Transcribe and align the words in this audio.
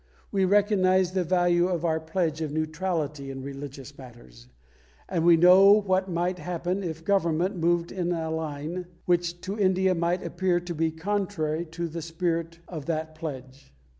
We 0.31 0.45
recognise 0.45 1.11
the 1.11 1.23
value 1.23 1.67
of 1.67 1.85
our 1.85 1.99
pledge 1.99 2.41
of 2.41 2.51
neutrality 2.51 3.29
in 3.29 3.43
religious 3.43 3.95
matters, 3.99 4.47
and 5.07 5.23
we 5.23 5.37
know 5.37 5.73
what 5.73 6.09
might 6.09 6.39
happen 6.39 6.81
if 6.81 7.05
Government 7.05 7.55
moved 7.55 7.91
in 7.91 8.11
a 8.11 8.31
line 8.31 8.87
which 9.05 9.41
to 9.41 9.59
India 9.59 9.93
might 9.93 10.23
appear 10.25 10.59
to 10.59 10.73
be 10.73 10.89
contrary 10.89 11.65
to 11.67 11.87
the 11.87 12.01
spirit 12.01 12.57
of 12.67 12.87
that 12.87 13.13
pledge. 13.13 13.71